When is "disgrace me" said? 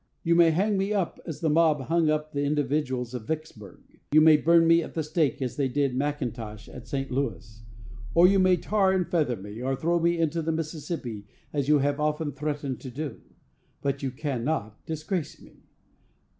14.87-15.65